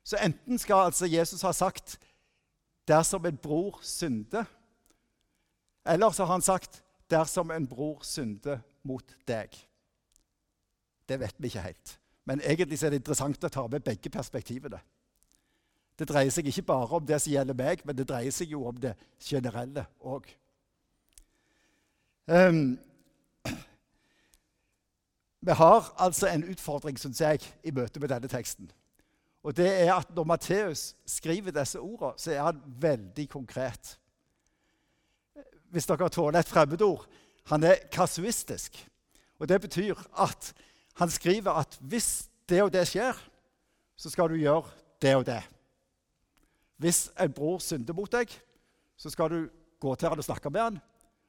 Så 0.05 0.17
enten 0.17 0.59
skal 0.59 0.87
altså 0.89 1.07
Jesus 1.07 1.43
ha 1.43 1.53
sagt 1.53 1.99
'dersom 2.87 3.27
en 3.27 3.37
bror 3.37 3.81
synder', 3.83 4.47
eller 5.89 6.11
så 6.11 6.25
har 6.25 6.33
han 6.33 6.43
sagt 6.43 6.83
'dersom 7.11 7.51
en 7.51 7.67
bror 7.67 8.03
synder 8.03 8.59
mot 8.83 9.17
deg'. 9.29 9.67
Det 11.09 11.21
vet 11.21 11.35
vi 11.39 11.47
ikke 11.47 11.61
helt. 11.61 11.99
Men 12.25 12.41
egentlig 12.41 12.83
er 12.83 12.91
det 12.91 12.97
interessant 12.97 13.45
å 13.45 13.49
ta 13.49 13.67
med 13.67 13.81
begge 13.81 14.11
perspektivene. 14.11 14.81
Det 15.99 16.09
dreier 16.09 16.31
seg 16.31 16.47
ikke 16.47 16.63
bare 16.63 16.87
om 16.87 17.07
det 17.07 17.21
som 17.23 17.33
gjelder 17.33 17.55
meg, 17.55 17.81
men 17.85 17.97
det 17.97 18.09
dreier 18.09 18.31
seg 18.31 18.51
jo 18.53 18.67
om 18.69 18.77
det 18.77 18.95
generelle 19.21 19.87
òg. 20.01 20.29
Um, 22.27 22.79
vi 25.41 25.51
har 25.51 25.95
altså 25.99 26.29
en 26.29 26.45
utfordring, 26.45 26.99
syns 26.99 27.21
jeg, 27.21 27.41
i 27.65 27.71
møte 27.71 28.01
med 28.01 28.09
denne 28.09 28.29
teksten. 28.29 28.71
Og 29.43 29.57
det 29.57 29.69
er 29.83 29.95
at 29.95 30.15
Når 30.15 30.25
Matteus 30.25 30.95
skriver 31.07 31.51
disse 31.51 31.81
ordene, 31.81 32.13
så 32.17 32.31
er 32.33 32.43
han 32.43 32.63
veldig 32.81 33.29
konkret 33.29 33.99
hvis 35.71 35.87
dere 35.89 36.09
tåler 36.13 36.41
et 36.41 36.49
fremmedord, 36.49 37.07
han 37.49 37.65
er 37.65 37.85
kasuistisk. 37.93 38.77
Og 39.39 39.49
Det 39.49 39.61
betyr 39.61 39.95
at 40.19 40.53
han 40.99 41.11
skriver 41.11 41.61
at 41.61 41.79
hvis 41.81 42.29
det 42.49 42.63
og 42.63 42.73
det 42.73 42.87
skjer, 42.89 43.15
så 43.97 44.11
skal 44.11 44.29
du 44.29 44.35
gjøre 44.35 44.67
det 45.03 45.15
og 45.17 45.27
det. 45.27 45.43
Hvis 46.79 47.09
en 47.21 47.33
bror 47.33 47.59
synder 47.63 47.95
mot 47.95 48.11
deg, 48.13 48.31
så 48.97 49.11
skal 49.11 49.31
du 49.31 49.49
gå 49.81 49.95
til 49.95 50.09
han 50.09 50.19
og 50.19 50.25
snakke 50.25 50.51
med 50.51 50.61
han. 50.61 50.79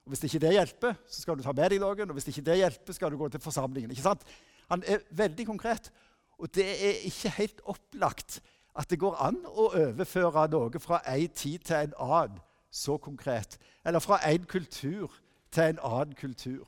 Og 0.05 0.09
Hvis 0.13 0.23
ikke 0.23 0.39
det 0.39 0.53
hjelper, 0.53 0.93
så 1.07 1.21
skal 1.21 1.37
du 1.37 1.43
ta 1.43 1.53
med 1.53 1.69
deg 1.69 1.81
noen. 1.81 2.09
Og 2.09 2.17
hvis 2.17 2.29
ikke 2.31 2.45
det 2.45 2.57
hjelper, 2.57 2.93
skal 2.93 3.11
du 3.11 3.17
gå 3.17 3.29
til 3.29 3.41
forsamlingen. 3.41 3.91
Ikke 3.91 4.05
sant? 4.05 4.23
Han 4.69 4.83
er 4.85 5.03
veldig 5.11 5.45
konkret. 5.45 5.91
Og 6.39 6.49
det 6.55 6.65
er 6.65 7.03
ikke 7.05 7.29
helt 7.29 7.61
opplagt 7.65 8.39
at 8.79 8.89
det 8.89 8.99
går 9.01 9.17
an 9.21 9.37
å 9.45 9.71
overføre 9.75 10.47
noe 10.53 10.81
fra 10.81 11.01
en 11.09 11.35
tid 11.35 11.65
til 11.67 11.75
en 11.75 11.97
annen 11.99 12.39
så 12.71 12.97
konkret. 12.97 13.57
Eller 13.85 13.99
fra 13.99 14.19
en 14.29 14.45
kultur 14.45 15.13
til 15.51 15.63
en 15.63 15.81
annen 15.83 16.15
kultur. 16.15 16.65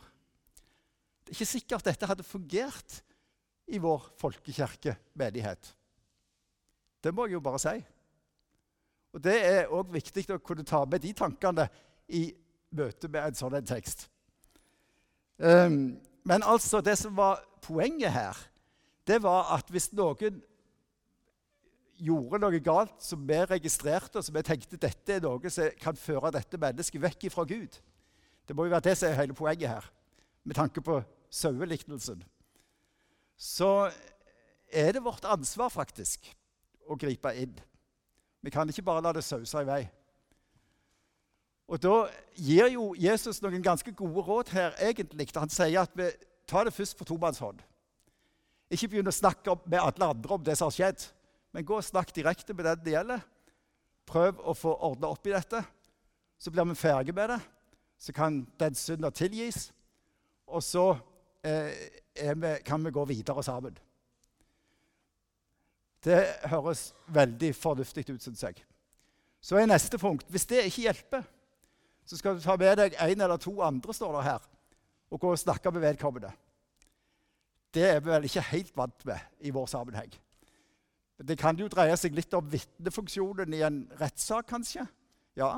Det 1.21 1.31
er 1.31 1.39
ikke 1.39 1.45
sikkert 1.45 1.85
dette 1.85 2.09
hadde 2.09 2.23
fungert 2.27 3.01
i 3.71 3.79
vår 3.79 4.09
folkekirkemenighet. 4.19 5.75
Det 7.03 7.13
må 7.13 7.25
jeg 7.25 7.33
jo 7.33 7.39
bare 7.39 7.59
si. 7.59 7.77
Og 9.13 9.23
Det 9.23 9.37
er 9.45 9.71
òg 9.71 9.91
viktig 9.93 10.25
å 10.31 10.39
kunne 10.43 10.63
ta 10.67 10.85
med 10.85 11.03
de 11.03 11.13
tankene 11.13 11.67
i 12.07 12.29
møte 12.71 13.09
med 13.11 13.27
en 13.27 13.35
sånn 13.35 13.65
tekst. 13.67 14.07
Um, 15.37 15.97
men 16.23 16.43
altså, 16.43 16.81
det 16.81 16.97
som 16.99 17.15
var 17.17 17.41
poenget 17.61 18.13
her, 18.13 18.37
det 19.07 19.21
var 19.23 19.49
at 19.57 19.69
hvis 19.73 19.91
noen 19.97 20.41
gjorde 22.01 22.39
noe 22.41 22.59
galt 22.63 23.03
som 23.03 23.23
vi 23.27 23.37
registrerte, 23.45 24.19
og 24.19 24.25
som 24.25 24.35
vi 24.35 24.43
tenkte 24.45 24.79
dette 24.81 25.15
er 25.15 25.23
noe 25.23 25.51
som 25.53 25.69
kan 25.81 25.97
føre 25.97 26.33
dette 26.33 26.59
mennesket 26.61 27.01
vekk 27.03 27.29
fra 27.33 27.45
Gud. 27.47 27.77
Det 28.47 28.57
må 28.57 28.65
jo 28.65 28.73
være 28.73 28.89
det 28.89 28.97
som 28.97 29.11
er 29.11 29.19
hele 29.19 29.37
poenget 29.37 29.69
her, 29.69 29.89
med 30.43 30.57
tanke 30.57 30.81
på 30.81 31.01
saueliknelsen. 31.31 32.23
Så 33.37 33.91
er 34.71 34.91
det 34.91 35.03
vårt 35.03 35.25
ansvar 35.25 35.69
faktisk 35.73 36.27
å 36.89 36.97
gripe 36.99 37.31
inn. 37.37 37.53
Vi 38.41 38.53
kan 38.53 38.69
ikke 38.69 38.85
bare 38.85 39.03
la 39.05 39.13
det 39.13 39.23
sause 39.23 39.61
i 39.61 39.67
vei. 39.67 39.81
Og 41.71 41.79
Da 41.79 42.09
gir 42.35 42.67
jo 42.73 42.91
Jesus 42.99 43.39
noen 43.41 43.63
ganske 43.63 43.93
gode 43.95 44.21
råd 44.27 44.49
her. 44.51 44.73
egentlig. 44.79 45.29
Han 45.35 45.49
sier 45.49 45.81
at 45.81 45.91
vi 45.95 46.09
tar 46.47 46.63
det 46.63 46.73
først 46.73 46.97
på 46.97 47.05
tomannshånd. 47.05 47.61
Ikke 48.71 48.87
begynn 48.87 49.07
å 49.07 49.11
snakke 49.11 49.55
med 49.65 49.79
alle 49.79 50.05
andre 50.05 50.33
om 50.33 50.43
det 50.43 50.57
som 50.57 50.65
har 50.65 50.75
skjedd. 50.75 51.07
Men 51.51 51.65
gå 51.67 51.77
og 51.77 51.85
snakk 51.85 52.13
direkte 52.15 52.53
med 52.53 52.65
den 52.65 52.83
det 52.85 52.95
gjelder. 52.95 53.23
Prøv 54.07 54.39
å 54.43 54.55
få 54.57 54.73
ordna 54.87 55.11
opp 55.11 55.27
i 55.27 55.33
dette. 55.35 55.63
Så 56.39 56.51
blir 56.51 56.65
vi 56.69 56.75
ferdige 56.79 57.15
med 57.15 57.33
det. 57.33 57.39
Så 58.01 58.13
kan 58.15 58.41
den 58.59 58.75
synda 58.75 59.11
tilgis. 59.13 59.69
Og 60.47 60.63
så 60.63 60.85
eh, 61.43 61.71
vi, 62.15 62.55
kan 62.65 62.83
vi 62.83 62.91
gå 62.91 63.05
videre 63.05 63.43
sammen. 63.43 63.77
Det 66.03 66.17
høres 66.49 66.93
veldig 67.13 67.51
fornuftig 67.55 68.07
ut, 68.09 68.23
syns 68.23 68.43
jeg. 68.43 68.63
Så 69.41 69.57
er 69.57 69.69
neste 69.69 69.97
punkt 70.01 70.25
Hvis 70.29 70.47
det 70.49 70.65
ikke 70.65 70.87
hjelper, 70.87 71.23
så 72.05 72.17
skal 72.17 72.35
du 72.35 72.41
ta 72.41 72.55
med 72.57 72.77
deg 72.77 72.97
en 72.97 73.21
eller 73.21 73.37
to 73.41 73.53
andre 73.61 73.93
står 73.93 74.17
der 74.17 74.25
her, 74.25 74.47
og 75.11 75.19
gå 75.19 75.31
og 75.31 75.39
snakke 75.39 75.71
med 75.71 75.81
vedkommende. 75.81 76.31
Det 77.73 77.85
er 77.87 77.99
vi 77.99 78.09
vel 78.09 78.25
ikke 78.27 78.43
helt 78.49 78.73
vant 78.77 79.05
med 79.05 79.19
i 79.39 79.53
vår 79.53 79.69
sammenheng. 79.69 80.11
Det 81.21 81.37
kan 81.37 81.57
jo 81.59 81.69
dreie 81.69 81.95
seg 81.99 82.15
litt 82.17 82.33
om 82.33 82.47
vitnefunksjonen 82.49 83.53
i 83.53 83.61
en 83.65 83.83
rettssak, 83.99 84.47
kanskje. 84.49 84.85
Ja, 85.37 85.53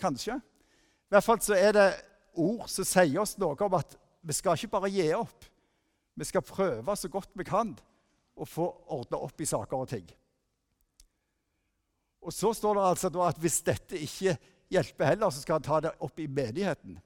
kanskje. 0.00 0.38
I 0.40 1.14
hvert 1.14 1.26
fall 1.26 1.40
så 1.44 1.56
er 1.58 1.76
det 1.76 1.88
ord 2.38 2.66
som 2.70 2.86
sier 2.86 3.20
oss 3.22 3.36
noe 3.38 3.58
om 3.66 3.76
at 3.78 3.96
vi 4.26 4.36
skal 4.36 4.58
ikke 4.58 4.74
bare 4.74 4.90
gi 4.92 5.06
opp. 5.16 5.46
Vi 6.18 6.26
skal 6.28 6.44
prøve 6.44 6.96
så 6.98 7.10
godt 7.10 7.30
vi 7.38 7.46
kan 7.46 7.72
å 8.40 8.46
få 8.48 8.66
ordna 8.92 9.20
opp 9.24 9.40
i 9.40 9.48
saker 9.48 9.84
og 9.84 9.90
ting. 9.90 10.08
Og 12.20 12.34
så 12.36 12.52
står 12.56 12.76
det 12.76 12.88
altså 12.88 13.12
at 13.24 13.38
hvis 13.40 13.60
dette 13.64 14.00
ikke 14.00 14.34
hjelper 14.70 15.12
heller, 15.12 15.30
så 15.32 15.40
skal 15.42 15.58
han 15.58 15.66
ta 15.66 15.80
det 15.86 15.94
opp 16.04 16.20
i 16.20 16.28
menigheten. 16.28 16.98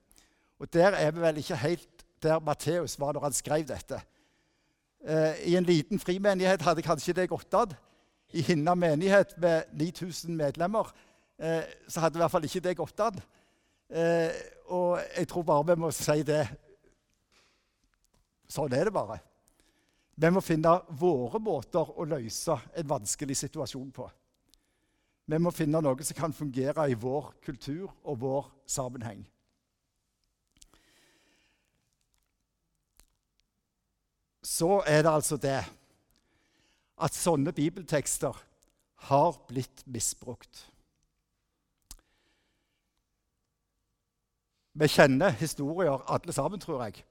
Og 0.59 0.71
der 0.73 0.97
er 0.99 1.13
vi 1.15 1.23
vel 1.23 1.39
ikke 1.43 1.61
helt 1.63 2.05
der 2.25 2.41
Matteus 2.41 2.99
var 2.99 3.15
når 3.15 3.29
han 3.29 3.37
skrev 3.37 3.67
dette. 3.69 4.01
Eh, 5.05 5.49
I 5.51 5.57
en 5.57 5.67
liten 5.69 5.99
frimenighet 6.01 6.63
hadde 6.65 6.83
kanskje 6.83 7.13
det 7.13 7.29
gått 7.29 7.55
an. 7.55 7.75
I 8.33 8.41
Hinna 8.43 8.75
menighet 8.75 9.37
med 9.39 9.69
9000 9.73 10.37
medlemmer 10.37 10.89
eh, 11.39 11.63
så 11.89 12.01
hadde 12.01 12.19
i 12.19 12.23
hvert 12.23 12.33
fall 12.33 12.47
ikke 12.49 12.63
det 12.65 12.77
gått 12.79 13.01
an. 13.05 13.21
Eh, 13.93 14.33
og 14.73 14.99
jeg 15.17 15.29
tror 15.29 15.45
bare 15.45 15.67
vi 15.69 15.77
må 15.83 15.91
si 15.93 16.23
det. 16.25 16.47
Sånn 18.49 18.73
er 18.73 18.89
det 18.89 18.95
bare. 18.97 19.21
Vi 20.17 20.31
må 20.31 20.41
finne 20.41 20.73
våre 20.97 21.41
måter 21.43 21.91
å 21.91 22.07
løse 22.09 22.57
en 22.73 22.89
vanskelig 22.89 23.37
situasjon 23.37 23.91
på. 23.93 24.09
Vi 25.27 25.41
må 25.41 25.53
finne 25.53 25.81
noe 25.85 26.05
som 26.05 26.17
kan 26.17 26.33
fungere 26.37 26.89
i 26.89 26.97
vår 26.97 27.33
kultur 27.45 27.91
og 28.05 28.21
vår 28.23 28.51
sammenheng. 28.67 29.25
Så 34.45 34.83
er 34.87 35.03
det 35.03 35.13
altså 35.13 35.39
det 35.41 35.63
at 37.05 37.17
sånne 37.17 37.53
bibeltekster 37.57 38.37
har 39.09 39.39
blitt 39.49 39.83
misbrukt. 39.91 40.67
Vi 44.75 44.89
kjenner 44.91 45.35
historier, 45.39 46.03
alle 46.11 46.35
sammen, 46.35 46.61
tror 46.61 46.85
jeg, 46.85 47.05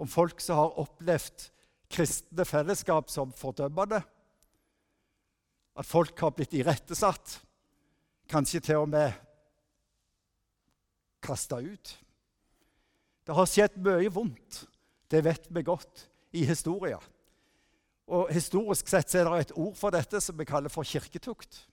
om 0.00 0.08
folk 0.08 0.40
som 0.40 0.56
har 0.56 0.78
opplevd 0.80 1.50
kristne 1.92 2.46
fellesskap 2.48 3.10
som 3.12 3.32
fordømmende. 3.36 4.00
At 5.76 5.86
folk 5.86 6.18
har 6.24 6.32
blitt 6.34 6.56
irettesatt, 6.56 7.38
kanskje 8.30 8.62
til 8.64 8.84
og 8.84 8.88
med 8.92 9.12
kasta 11.20 11.60
ut. 11.60 11.96
Det 13.26 13.36
har 13.36 13.48
skjedd 13.48 13.76
mye 13.84 14.10
vondt, 14.12 14.64
det 15.12 15.24
vet 15.26 15.50
vi 15.52 15.66
godt, 15.66 16.09
i 16.32 16.44
historien. 16.46 17.02
Og 18.10 18.30
Historisk 18.34 18.88
sett 18.90 19.14
er 19.14 19.28
det 19.28 19.44
et 19.46 19.56
ord 19.58 19.76
for 19.78 19.94
dette 19.94 20.20
som 20.22 20.38
vi 20.38 20.46
kaller 20.48 20.72
for 20.72 20.86
kirketukt. 20.86 21.64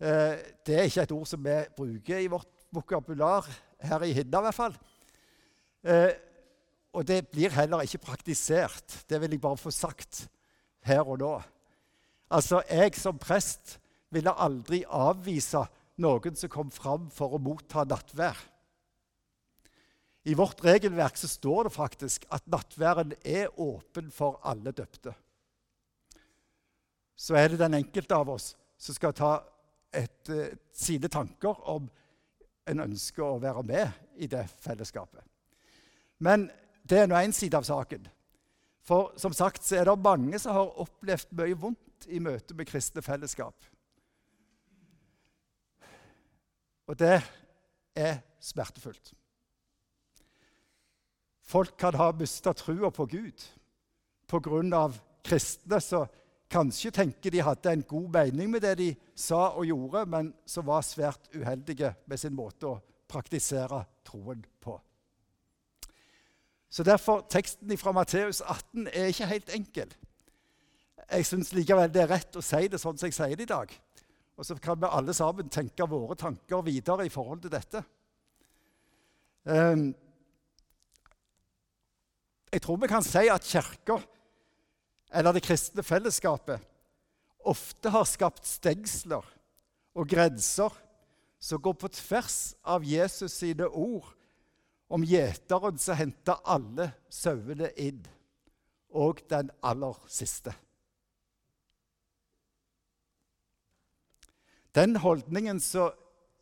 Eh, 0.00 0.36
det 0.66 0.76
er 0.76 0.88
ikke 0.88 1.04
et 1.06 1.14
ord 1.16 1.28
som 1.28 1.44
vi 1.44 1.56
bruker 1.76 2.20
i 2.20 2.28
vårt 2.32 2.66
vokabular 2.72 3.48
her 3.80 4.04
i 4.04 4.12
Hinna, 4.16 4.40
i 4.40 4.46
hvert 4.48 4.56
fall. 4.56 4.76
Eh, 5.84 6.12
og 6.92 7.06
det 7.06 7.28
blir 7.30 7.52
heller 7.54 7.84
ikke 7.84 8.02
praktisert. 8.04 9.04
Det 9.08 9.20
vil 9.20 9.36
jeg 9.36 9.40
bare 9.40 9.60
få 9.60 9.70
sagt 9.70 10.26
her 10.84 11.04
og 11.06 11.20
nå. 11.20 11.34
Altså, 12.30 12.62
jeg 12.70 12.94
som 12.94 13.18
prest 13.18 13.78
ville 14.10 14.32
aldri 14.32 14.82
avvise 14.86 15.64
noen 16.00 16.36
som 16.36 16.50
kom 16.52 16.70
fram 16.74 17.08
for 17.14 17.36
å 17.36 17.42
motta 17.42 17.84
nattvær. 17.88 18.38
I 20.24 20.34
vårt 20.34 20.64
regelverk 20.64 21.16
så 21.16 21.28
står 21.28 21.64
det 21.64 21.72
faktisk 21.74 22.26
at 22.28 22.46
nattværen 22.46 23.14
er 23.24 23.48
åpen 23.60 24.10
for 24.12 24.40
alle 24.44 24.72
døpte. 24.72 25.14
Så 27.16 27.36
er 27.36 27.48
det 27.48 27.60
den 27.60 27.74
enkelte 27.74 28.16
av 28.16 28.28
oss 28.32 28.52
som 28.80 28.96
skal 28.96 29.16
ta 29.16 29.32
et, 29.92 30.28
et, 30.28 30.60
sine 30.72 31.08
tanker 31.08 31.56
om 31.68 31.88
en 32.68 32.84
ønsker 32.84 33.24
å 33.24 33.40
være 33.40 33.64
med 33.66 34.20
i 34.20 34.28
det 34.30 34.44
fellesskapet. 34.60 35.24
Men 36.20 36.48
det 36.84 37.00
er 37.00 37.08
nå 37.08 37.16
én 37.16 37.32
side 37.32 37.56
av 37.56 37.64
saken. 37.68 38.04
For 38.84 39.12
som 39.20 39.32
sagt 39.36 39.64
så 39.64 39.80
er 39.80 39.88
det 39.88 39.96
mange 40.04 40.38
som 40.40 40.56
har 40.56 40.80
opplevd 40.84 41.32
mye 41.36 41.56
vondt 41.60 42.08
i 42.08 42.20
møte 42.22 42.56
med 42.56 42.68
kristne 42.68 43.04
fellesskap. 43.04 43.56
Og 46.88 46.98
det 46.98 47.20
er 47.96 48.20
smertefullt. 48.42 49.14
Folk 51.50 51.74
kan 51.78 51.96
ha 51.98 52.12
mista 52.14 52.52
trua 52.54 52.90
på 52.94 53.08
Gud 53.10 53.46
pga. 54.30 54.90
kristne 55.24 55.80
som 55.80 56.06
kanskje 56.50 56.90
tenker 56.90 57.30
de 57.30 57.42
hadde 57.42 57.72
en 57.72 57.82
god 57.82 58.08
mening 58.10 58.50
med 58.50 58.62
det 58.62 58.76
de 58.78 58.94
sa 59.14 59.50
og 59.50 59.66
gjorde, 59.66 60.06
men 60.06 60.32
som 60.46 60.66
var 60.66 60.82
svært 60.82 61.30
uheldige 61.34 61.94
med 62.06 62.18
sin 62.18 62.34
måte 62.34 62.66
å 62.66 62.80
praktisere 63.10 63.84
troen 64.06 64.44
på. 64.60 64.76
Så 66.70 66.86
derfor, 66.86 67.24
Teksten 67.28 67.78
fra 67.78 67.92
Matteus 67.92 68.40
18 68.40 68.86
er 68.86 69.10
ikke 69.10 69.26
helt 69.26 69.54
enkel. 69.54 69.94
Jeg 71.10 71.26
syns 71.26 71.50
likevel 71.52 71.90
det 71.90 72.04
er 72.04 72.12
rett 72.12 72.36
å 72.36 72.42
si 72.42 72.68
det 72.70 72.78
sånn 72.78 72.98
som 72.98 73.08
jeg 73.08 73.16
sier 73.16 73.34
det 73.34 73.48
i 73.48 73.50
dag. 73.50 73.72
Og 74.38 74.46
så 74.46 74.54
kan 74.54 74.78
vi 74.78 74.86
alle 74.86 75.14
sammen 75.14 75.50
tenke 75.50 75.88
våre 75.90 76.14
tanker 76.14 76.62
videre 76.62 77.06
i 77.06 77.10
forhold 77.10 77.42
til 77.42 77.52
dette. 77.52 77.82
Um, 79.42 79.90
jeg 82.50 82.62
tror 82.62 82.80
vi 82.82 82.90
kan 82.90 83.04
si 83.06 83.28
at 83.30 83.46
Kirka 83.46 84.00
eller 85.14 85.34
det 85.34 85.42
kristne 85.44 85.82
fellesskapet 85.86 86.62
ofte 87.46 87.90
har 87.90 88.06
skapt 88.08 88.46
stengsler 88.46 89.26
og 89.96 90.08
grenser 90.08 90.74
som 91.40 91.62
går 91.62 91.76
på 91.80 91.88
tvers 91.96 92.54
av 92.62 92.84
Jesus 92.84 93.38
sine 93.40 93.66
ord 93.66 94.10
om 94.90 95.04
gjeteren 95.06 95.78
som 95.78 95.96
henter 95.96 96.42
alle 96.44 96.90
sauene 97.14 97.70
inn, 97.78 98.02
og 98.90 99.22
den 99.30 99.52
aller 99.62 99.96
siste. 100.10 100.52
Den 104.74 104.98
holdningen 105.02 105.62
som 105.62 105.94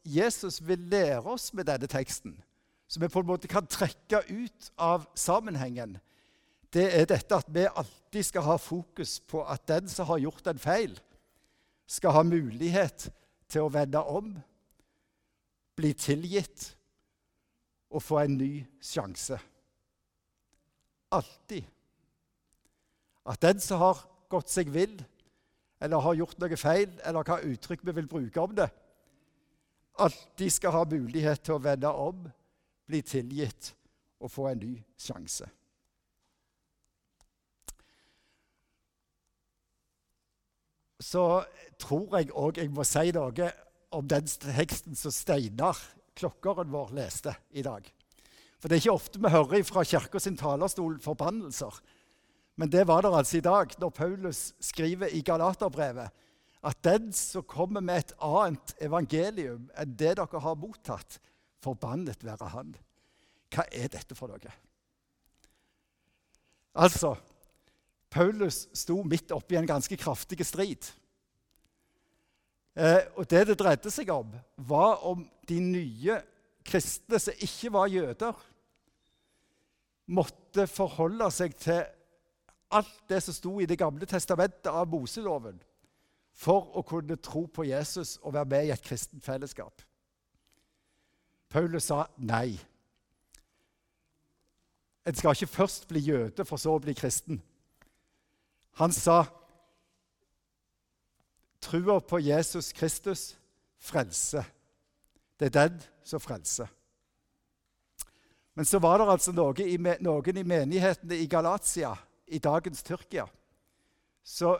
Jesus 0.08 0.62
vil 0.64 0.80
lære 0.88 1.28
oss 1.28 1.52
med 1.52 1.68
denne 1.68 1.88
teksten, 1.88 2.38
som 2.88 3.02
vi 3.02 3.10
på 3.12 3.20
en 3.20 3.28
måte 3.28 3.50
kan 3.50 3.66
trekke 3.68 4.22
ut 4.28 4.70
av 4.80 5.04
sammenhengen, 5.14 5.98
det 6.72 6.88
er 6.92 7.06
dette 7.08 7.36
at 7.36 7.48
vi 7.52 7.66
alltid 7.68 8.24
skal 8.24 8.44
ha 8.44 8.56
fokus 8.60 9.18
på 9.20 9.42
at 9.44 9.66
den 9.68 9.88
som 9.88 10.08
har 10.08 10.20
gjort 10.24 10.48
en 10.48 10.60
feil, 10.60 10.98
skal 11.88 12.12
ha 12.12 12.22
mulighet 12.24 13.08
til 13.48 13.64
å 13.64 13.72
vende 13.72 14.00
om, 14.04 14.34
bli 15.78 15.94
tilgitt 15.96 16.72
og 17.88 18.02
få 18.04 18.18
en 18.24 18.36
ny 18.36 18.52
sjanse. 18.84 19.38
Alltid. 21.14 21.64
At 23.28 23.40
den 23.40 23.60
som 23.64 23.80
har 23.80 24.02
gått 24.28 24.52
seg 24.52 24.68
vill, 24.72 24.98
eller 25.80 26.04
har 26.04 26.18
gjort 26.18 26.40
noe 26.42 26.58
feil, 26.60 26.90
eller 27.06 27.24
hva 27.24 27.38
uttrykk 27.46 27.86
vi 27.86 27.94
vil 28.00 28.10
bruke 28.10 28.42
om 28.42 28.56
det, 28.58 28.68
alltid 29.98 30.52
skal 30.52 30.76
ha 30.76 30.84
mulighet 30.88 31.40
til 31.44 31.56
å 31.56 31.62
vende 31.62 31.92
om, 31.92 32.26
bli 32.88 33.02
tilgitt 33.04 33.74
og 34.18 34.32
få 34.32 34.50
en 34.50 34.64
ny 34.64 34.74
sjanse. 34.98 35.46
så 41.08 41.24
tror 41.80 42.18
jeg 42.18 42.32
òg 42.36 42.58
jeg 42.60 42.72
må 42.74 42.84
si 42.86 43.12
noe 43.14 43.52
om 43.94 44.08
den 44.10 44.26
teksten 44.26 44.98
som 44.98 45.14
Steinar, 45.14 45.78
klokkeren 46.18 46.70
vår, 46.72 46.92
leste 46.98 47.32
i 47.56 47.62
dag. 47.64 47.86
For 48.58 48.68
det 48.68 48.76
er 48.76 48.82
ikke 48.82 48.96
ofte 48.98 49.22
vi 49.22 49.30
hører 49.32 49.64
fra 49.66 49.84
kirka 49.86 50.20
sin 50.20 50.36
talerstol 50.36 50.98
forbannelser. 51.00 51.78
Men 52.58 52.72
det 52.72 52.88
var 52.90 53.04
det 53.06 53.14
altså 53.14 53.38
i 53.38 53.46
dag, 53.46 53.72
når 53.78 53.94
Paulus 53.94 54.40
skriver 54.60 55.14
i 55.14 55.22
Galaterbrevet 55.22 56.10
at 56.66 56.78
den 56.82 57.12
som 57.14 57.46
kommer 57.46 57.80
med 57.80 58.02
et 58.02 58.16
annet 58.18 58.72
evangelium 58.82 59.68
enn 59.78 59.92
det 59.94 60.16
dere 60.18 60.40
har 60.42 60.58
mottatt, 60.58 61.20
forbannet 61.64 62.24
være 62.24 62.50
han. 62.54 62.74
Hva 63.54 63.64
er 63.72 63.90
dette 63.92 64.16
for 64.16 64.30
noe? 64.30 64.54
Altså, 66.78 67.14
Paulus 68.10 68.66
sto 68.76 69.00
midt 69.02 69.32
oppi 69.34 69.58
en 69.58 69.68
ganske 69.68 69.96
kraftig 70.00 70.44
strid. 70.46 70.90
Eh, 72.78 73.02
og 73.16 73.26
Det 73.30 73.46
det 73.46 73.58
dreide 73.58 73.90
seg 73.90 74.10
om, 74.14 74.32
var 74.56 75.02
om 75.04 75.24
de 75.48 75.60
nye 75.60 76.20
kristne 76.64 77.18
som 77.18 77.42
ikke 77.42 77.72
var 77.72 77.90
jøder, 77.90 78.44
måtte 80.08 80.66
forholde 80.70 81.28
seg 81.34 81.56
til 81.58 81.82
alt 82.70 83.00
det 83.08 83.22
som 83.24 83.34
sto 83.34 83.58
i 83.60 83.66
Det 83.66 83.78
gamle 83.78 84.06
testamentet 84.06 84.70
av 84.70 84.88
Moseloven, 84.88 85.58
for 86.32 86.70
å 86.78 86.84
kunne 86.86 87.16
tro 87.16 87.46
på 87.46 87.64
Jesus 87.66 88.18
og 88.22 88.34
være 88.34 88.50
med 88.52 88.66
i 88.66 88.70
et 88.70 88.84
kristent 88.84 89.24
fellesskap. 89.24 89.82
Paulus 91.48 91.88
sa 91.88 92.04
nei. 92.16 92.58
En 95.08 95.16
skal 95.16 95.32
ikke 95.32 95.46
først 95.46 95.88
bli 95.88 96.02
jøde 96.04 96.44
for 96.44 96.60
så 96.60 96.74
å 96.76 96.82
bli 96.84 96.92
kristen. 96.96 97.40
Han 98.76 98.92
sa 98.92 99.22
trua 101.64 101.98
på 102.04 102.20
Jesus 102.22 102.72
Kristus 102.76 103.32
frelse. 103.80 104.44
Det 105.40 105.48
er 105.48 105.68
den 105.68 105.80
som 106.04 106.20
frelser. 106.20 106.68
Men 108.54 108.66
så 108.66 108.78
var 108.82 108.98
det 108.98 109.08
altså 109.12 109.32
noen 109.32 109.60
i, 109.64 109.76
noen 110.02 110.40
i 110.40 110.42
menighetene 110.42 111.16
i 111.16 111.26
Galatia, 111.30 111.94
i 112.26 112.40
dagens 112.42 112.82
Tyrkia, 112.82 113.24
som 114.26 114.58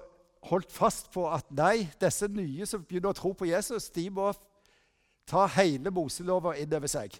holdt 0.48 0.70
fast 0.72 1.11
på 1.12 1.27
at 1.29 1.48
nei, 1.51 1.88
disse 2.01 2.29
nye 2.31 2.66
som 2.66 2.85
begynner 2.87 3.11
å 3.11 3.18
tro 3.18 3.33
på 3.35 3.48
Jesus, 3.51 3.90
de 3.90 4.07
må 4.14 4.31
ta 5.28 5.46
hele 5.58 5.92
Moselova 5.94 6.54
inn 6.58 6.72
over 6.74 6.90
seg. 6.90 7.14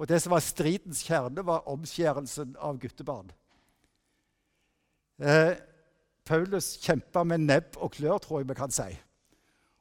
Og 0.00 0.08
det 0.10 0.18
som 0.22 0.34
var 0.34 0.42
stridens 0.42 1.04
kjerne, 1.06 1.44
var 1.46 1.68
omskjærelsen 1.70 2.56
av 2.58 2.80
guttebarn. 2.82 3.30
Eh, 5.22 5.54
Paulus 6.26 6.76
kjempa 6.82 7.24
med 7.26 7.44
nebb 7.46 7.78
og 7.78 7.92
klør, 7.94 8.18
tror 8.18 8.42
jeg 8.42 8.48
vi 8.50 8.58
kan 8.58 8.74
si. 8.74 8.90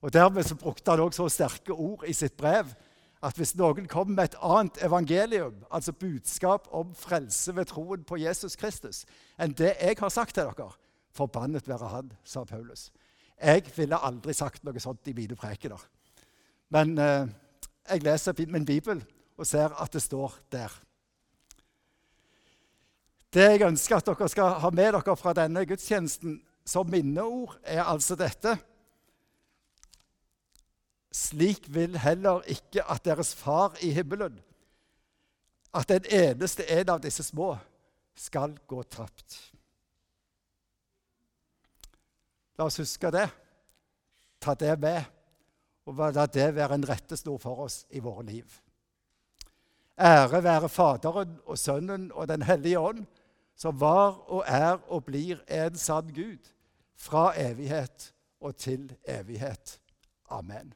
Og 0.01 0.13
Dermed 0.13 0.45
så 0.45 0.58
brukte 0.58 0.91
han 0.91 0.99
også 0.99 1.27
så 1.27 1.36
sterke 1.36 1.73
ord 1.73 2.06
i 2.10 2.13
sitt 2.13 2.38
brev 2.38 2.73
at 3.21 3.38
hvis 3.38 3.54
noen 3.58 3.86
kom 3.89 4.15
med 4.15 4.32
et 4.32 4.38
annet 4.41 4.80
evangelium, 4.82 5.60
altså 5.69 5.93
budskap 5.93 6.67
om 6.73 6.95
frelse 6.97 7.54
ved 7.56 7.69
troen 7.69 8.04
på 8.04 8.17
Jesus 8.17 8.58
Kristus, 8.58 9.04
enn 9.38 9.54
det 9.58 9.75
jeg 9.77 9.99
har 9.99 10.10
sagt 10.10 10.36
til 10.36 10.49
dere, 10.49 10.71
forbannet 11.13 11.69
være 11.69 11.91
han, 11.91 12.10
sa 12.23 12.43
Paulus. 12.49 12.89
Jeg 13.38 13.69
ville 13.75 13.97
aldri 13.97 14.34
sagt 14.34 14.65
noe 14.65 14.82
sånt 14.82 15.08
i 15.10 15.13
mine 15.17 15.38
prekener. 15.38 15.82
Men 16.72 16.96
eh, 16.98 17.28
jeg 17.90 18.04
leser 18.06 18.46
min 18.48 18.66
bibel 18.66 19.04
og 19.38 19.48
ser 19.48 19.74
at 19.82 19.94
det 19.94 20.02
står 20.02 20.38
der. 20.52 20.72
Det 23.34 23.48
jeg 23.48 23.68
ønsker 23.68 23.98
at 23.98 24.08
dere 24.08 24.28
skal 24.30 24.58
ha 24.60 24.70
med 24.76 24.92
dere 24.96 25.16
fra 25.16 25.34
denne 25.36 25.64
gudstjenesten 25.68 26.42
som 26.68 26.90
minneord, 26.90 27.58
er 27.64 27.84
altså 27.84 28.16
dette. 28.16 28.58
Slik 31.12 31.66
vil 31.74 31.98
heller 32.00 32.44
ikke 32.48 32.84
at 32.92 33.04
deres 33.06 33.34
far 33.36 33.76
i 33.82 33.92
himmelen, 33.92 34.40
at 35.74 35.90
den 35.90 36.06
eneste 36.06 36.68
en 36.72 36.90
av 36.90 37.02
disse 37.04 37.24
små, 37.24 37.56
skal 38.16 38.54
gå 38.68 38.84
tapt. 38.84 39.40
La 42.60 42.68
oss 42.68 42.78
huske 42.78 43.10
det. 43.16 43.30
Ta 44.42 44.54
det 44.60 44.76
med, 44.80 45.08
og 45.91 46.13
la 46.15 46.25
det 46.25 46.49
være 46.56 46.77
en 46.80 46.88
rettesnor 46.88 47.39
for 47.41 47.65
oss 47.65 47.86
i 47.91 47.99
våre 47.99 48.25
liv. 48.25 48.60
Ære 50.01 50.43
være 50.43 50.69
Faderen 50.69 51.38
og 51.45 51.58
Sønnen 51.58 52.12
og 52.12 52.27
Den 52.27 52.41
hellige 52.41 52.80
ånd, 52.80 53.06
som 53.56 53.80
var 53.80 54.17
og 54.32 54.43
er 54.47 54.80
og 54.89 55.06
blir 55.06 55.43
en 55.47 55.77
sann 55.77 56.10
Gud, 56.15 56.49
fra 56.95 57.32
evighet 57.38 58.13
og 58.41 58.56
til 58.58 58.91
evighet. 59.06 59.80
Amen. 60.30 60.73